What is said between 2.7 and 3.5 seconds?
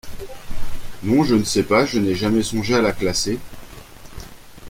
à la classer…